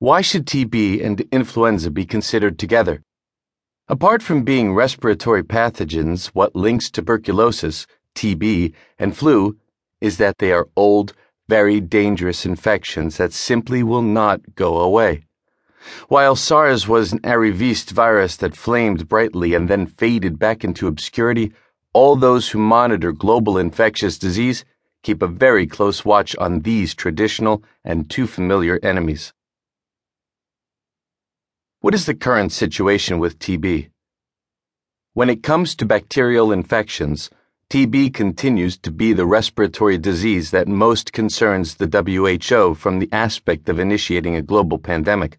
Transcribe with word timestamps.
Why 0.00 0.20
should 0.20 0.46
TB 0.46 1.04
and 1.04 1.22
influenza 1.32 1.90
be 1.90 2.06
considered 2.06 2.56
together? 2.56 3.02
Apart 3.88 4.22
from 4.22 4.44
being 4.44 4.72
respiratory 4.72 5.42
pathogens, 5.42 6.28
what 6.28 6.54
links 6.54 6.88
tuberculosis, 6.88 7.84
TB, 8.14 8.74
and 8.96 9.16
flu 9.16 9.56
is 10.00 10.18
that 10.18 10.38
they 10.38 10.52
are 10.52 10.68
old, 10.76 11.14
very 11.48 11.80
dangerous 11.80 12.46
infections 12.46 13.16
that 13.16 13.32
simply 13.32 13.82
will 13.82 14.02
not 14.02 14.54
go 14.54 14.78
away. 14.78 15.24
While 16.06 16.36
SARS 16.36 16.86
was 16.86 17.12
an 17.12 17.18
arriviste 17.24 17.90
virus 17.90 18.36
that 18.36 18.54
flamed 18.54 19.08
brightly 19.08 19.52
and 19.52 19.68
then 19.68 19.86
faded 19.86 20.38
back 20.38 20.62
into 20.62 20.86
obscurity, 20.86 21.52
all 21.92 22.14
those 22.14 22.50
who 22.50 22.60
monitor 22.60 23.10
global 23.10 23.58
infectious 23.58 24.16
disease 24.16 24.64
keep 25.02 25.22
a 25.22 25.26
very 25.26 25.66
close 25.66 26.04
watch 26.04 26.36
on 26.36 26.60
these 26.60 26.94
traditional 26.94 27.64
and 27.82 28.08
too 28.08 28.28
familiar 28.28 28.78
enemies. 28.84 29.32
What 31.88 31.94
is 31.94 32.04
the 32.04 32.12
current 32.12 32.52
situation 32.52 33.18
with 33.18 33.38
TB? 33.38 33.88
When 35.14 35.30
it 35.30 35.42
comes 35.42 35.74
to 35.76 35.86
bacterial 35.86 36.52
infections, 36.52 37.30
TB 37.70 38.12
continues 38.12 38.76
to 38.80 38.90
be 38.90 39.14
the 39.14 39.24
respiratory 39.24 39.96
disease 39.96 40.50
that 40.50 40.68
most 40.68 41.14
concerns 41.14 41.76
the 41.76 41.88
WHO 41.88 42.74
from 42.74 42.98
the 42.98 43.08
aspect 43.10 43.70
of 43.70 43.78
initiating 43.78 44.36
a 44.36 44.42
global 44.42 44.76
pandemic. 44.78 45.38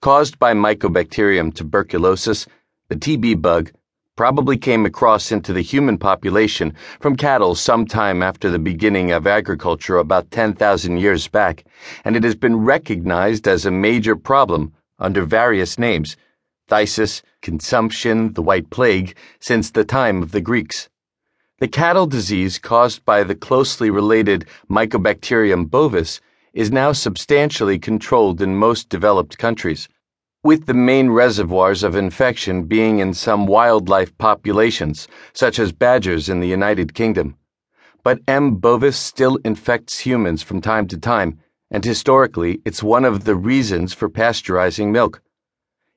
Caused 0.00 0.38
by 0.38 0.54
Mycobacterium 0.54 1.54
tuberculosis, 1.54 2.46
the 2.88 2.96
TB 2.96 3.42
bug 3.42 3.70
probably 4.16 4.56
came 4.56 4.86
across 4.86 5.30
into 5.30 5.52
the 5.52 5.60
human 5.60 5.98
population 5.98 6.72
from 7.00 7.16
cattle 7.16 7.54
sometime 7.54 8.22
after 8.22 8.48
the 8.48 8.58
beginning 8.58 9.12
of 9.12 9.26
agriculture 9.26 9.98
about 9.98 10.30
10,000 10.30 10.96
years 10.96 11.28
back, 11.28 11.66
and 12.02 12.16
it 12.16 12.24
has 12.24 12.34
been 12.34 12.56
recognized 12.56 13.46
as 13.46 13.66
a 13.66 13.70
major 13.70 14.16
problem 14.16 14.72
under 14.98 15.24
various 15.24 15.78
names 15.78 16.16
phthisis, 16.68 17.22
consumption, 17.42 18.32
the 18.32 18.42
White 18.42 18.70
Plague 18.70 19.14
since 19.38 19.70
the 19.70 19.84
time 19.84 20.22
of 20.22 20.32
the 20.32 20.40
Greeks. 20.40 20.88
The 21.58 21.68
cattle 21.68 22.06
disease 22.06 22.58
caused 22.58 23.04
by 23.04 23.22
the 23.22 23.34
closely 23.34 23.90
related 23.90 24.46
Mycobacterium 24.70 25.70
bovis 25.70 26.20
is 26.52 26.72
now 26.72 26.92
substantially 26.92 27.78
controlled 27.78 28.40
in 28.40 28.56
most 28.56 28.88
developed 28.88 29.38
countries, 29.38 29.88
with 30.42 30.66
the 30.66 30.74
main 30.74 31.10
reservoirs 31.10 31.82
of 31.82 31.96
infection 31.96 32.64
being 32.64 32.98
in 32.98 33.12
some 33.12 33.46
wildlife 33.46 34.16
populations, 34.18 35.08
such 35.32 35.58
as 35.58 35.72
badgers 35.72 36.28
in 36.28 36.40
the 36.40 36.48
United 36.48 36.94
Kingdom. 36.94 37.36
But 38.02 38.20
M. 38.28 38.56
bovis 38.56 38.96
still 38.96 39.38
infects 39.44 40.00
humans 40.00 40.42
from 40.42 40.60
time 40.60 40.86
to 40.88 40.98
time 40.98 41.40
and 41.74 41.84
historically, 41.84 42.60
it's 42.64 42.84
one 42.84 43.04
of 43.04 43.24
the 43.24 43.34
reasons 43.34 43.92
for 43.92 44.08
pasteurizing 44.08 44.92
milk. 44.92 45.20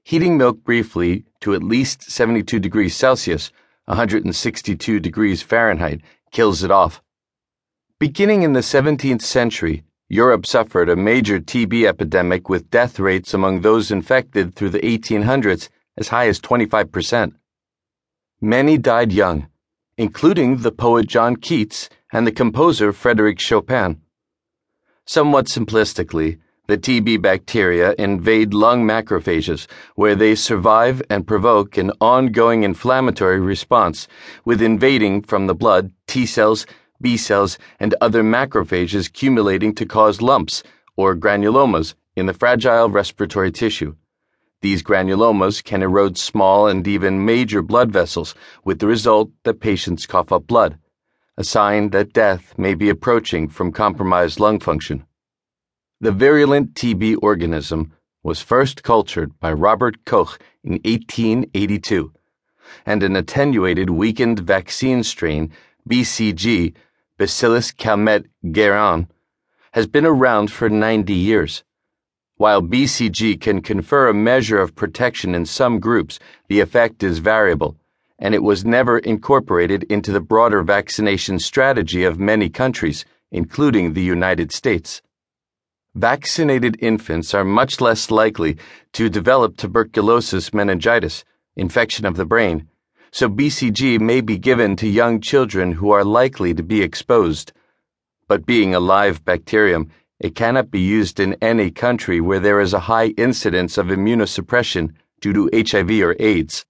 Heating 0.03 0.35
milk 0.35 0.63
briefly 0.63 1.25
to 1.41 1.53
at 1.53 1.61
least 1.61 2.01
72 2.01 2.59
degrees 2.59 2.95
Celsius, 2.95 3.51
162 3.85 4.99
degrees 4.99 5.43
Fahrenheit, 5.43 6.01
kills 6.31 6.63
it 6.63 6.71
off. 6.71 7.03
Beginning 7.99 8.41
in 8.41 8.53
the 8.53 8.61
17th 8.61 9.21
century, 9.21 9.83
Europe 10.09 10.47
suffered 10.47 10.89
a 10.89 10.95
major 10.95 11.39
TB 11.39 11.87
epidemic 11.87 12.49
with 12.49 12.71
death 12.71 12.99
rates 12.99 13.35
among 13.35 13.61
those 13.61 13.91
infected 13.91 14.55
through 14.55 14.71
the 14.71 14.79
1800s 14.79 15.69
as 15.95 16.07
high 16.07 16.27
as 16.27 16.39
25%. 16.39 17.33
Many 18.41 18.79
died 18.79 19.11
young, 19.11 19.47
including 19.95 20.57
the 20.57 20.71
poet 20.71 21.05
John 21.05 21.35
Keats 21.35 21.87
and 22.11 22.25
the 22.25 22.31
composer 22.31 22.91
Frederic 22.91 23.39
Chopin. 23.39 24.01
Somewhat 25.09 25.45
simplistically, 25.45 26.37
the 26.67 26.77
TB 26.77 27.21
bacteria 27.21 27.95
invade 27.97 28.53
lung 28.53 28.85
macrophages, 28.85 29.65
where 29.95 30.15
they 30.15 30.35
survive 30.35 31.01
and 31.09 31.25
provoke 31.25 31.77
an 31.77 31.93
ongoing 32.01 32.63
inflammatory 32.63 33.39
response, 33.39 34.09
with 34.43 34.61
invading 34.61 35.21
from 35.21 35.47
the 35.47 35.55
blood 35.55 35.93
T 36.07 36.25
cells, 36.25 36.65
B 36.99 37.15
cells, 37.15 37.57
and 37.79 37.95
other 38.01 38.21
macrophages 38.21 39.07
accumulating 39.07 39.73
to 39.75 39.85
cause 39.85 40.21
lumps, 40.21 40.61
or 40.97 41.15
granulomas, 41.15 41.93
in 42.17 42.25
the 42.25 42.33
fragile 42.33 42.89
respiratory 42.89 43.53
tissue. 43.53 43.95
These 44.61 44.83
granulomas 44.83 45.63
can 45.63 45.83
erode 45.83 46.17
small 46.17 46.67
and 46.67 46.85
even 46.85 47.23
major 47.23 47.61
blood 47.61 47.93
vessels, 47.93 48.35
with 48.65 48.79
the 48.79 48.87
result 48.87 49.29
that 49.43 49.61
patients 49.61 50.05
cough 50.05 50.33
up 50.33 50.47
blood 50.47 50.77
a 51.39 51.43
sign 51.43 51.91
that 51.91 52.13
death 52.13 52.57
may 52.57 52.73
be 52.73 52.89
approaching 52.89 53.47
from 53.47 53.71
compromised 53.71 54.39
lung 54.39 54.59
function. 54.59 55.05
The 56.01 56.11
virulent 56.11 56.73
TB 56.73 57.17
organism 57.21 57.93
was 58.23 58.41
first 58.41 58.81
cultured 58.81 59.39
by 59.39 59.53
Robert 59.53 60.03
Koch 60.03 60.39
in 60.63 60.73
1882, 60.83 62.11
and 62.87 63.03
an 63.03 63.15
attenuated 63.15 63.91
weakened 63.91 64.39
vaccine 64.39 65.03
strain, 65.03 65.51
BCG, 65.87 66.73
Bacillus 67.19 67.71
calmette 67.71 68.25
guerin, 68.51 69.07
has 69.73 69.85
been 69.85 70.07
around 70.07 70.51
for 70.51 70.69
90 70.69 71.13
years. 71.13 71.63
While 72.37 72.63
BCG 72.63 73.39
can 73.39 73.61
confer 73.61 74.09
a 74.09 74.13
measure 74.13 74.59
of 74.59 74.75
protection 74.75 75.35
in 75.35 75.45
some 75.45 75.79
groups, 75.79 76.17
the 76.47 76.61
effect 76.61 77.03
is 77.03 77.19
variable 77.19 77.77
and 78.19 78.33
it 78.33 78.43
was 78.43 78.65
never 78.65 78.99
incorporated 78.99 79.83
into 79.83 80.11
the 80.11 80.19
broader 80.19 80.63
vaccination 80.63 81.39
strategy 81.39 82.03
of 82.03 82.19
many 82.19 82.49
countries, 82.49 83.05
including 83.31 83.93
the 83.93 84.01
United 84.01 84.51
States. 84.51 85.01
Vaccinated 85.93 86.77
infants 86.79 87.33
are 87.33 87.43
much 87.43 87.81
less 87.81 88.11
likely 88.11 88.57
to 88.93 89.09
develop 89.09 89.57
tuberculosis 89.57 90.53
meningitis, 90.53 91.25
infection 91.55 92.05
of 92.05 92.15
the 92.15 92.25
brain, 92.25 92.67
so 93.11 93.29
BCG 93.29 93.99
may 93.99 94.21
be 94.21 94.37
given 94.37 94.75
to 94.75 94.87
young 94.87 95.19
children 95.19 95.71
who 95.73 95.91
are 95.91 96.03
likely 96.03 96.53
to 96.53 96.63
be 96.63 96.81
exposed. 96.81 97.51
But 98.27 98.45
being 98.45 98.75
a 98.75 98.79
live 98.79 99.23
bacterium, 99.25 99.89
it 100.19 100.35
cannot 100.35 100.71
be 100.71 100.79
used 100.79 101.19
in 101.19 101.35
any 101.41 101.71
country 101.71 102.19
where 102.19 102.39
there 102.39 102.59
is 102.59 102.73
a 102.73 102.81
high 102.81 103.07
incidence 103.17 103.77
of 103.77 103.87
immunosuppression 103.87 104.93
due 105.21 105.33
to 105.33 105.49
HIV 105.53 105.91
or 106.01 106.15
AIDS. 106.19 106.65